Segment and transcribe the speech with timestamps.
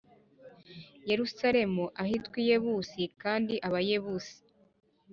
[1.09, 4.37] Yerusalemu ahitwa i yebusi kandi abayebusi